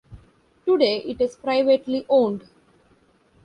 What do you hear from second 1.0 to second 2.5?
it is privately owned.